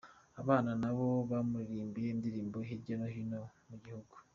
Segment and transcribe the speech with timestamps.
[0.41, 4.15] Abana nabo bamuririmbiye indirimbo hirya no hino mu gihugu.